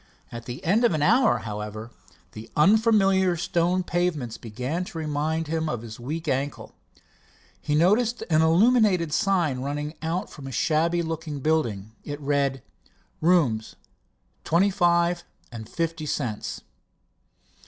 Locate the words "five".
14.71-15.23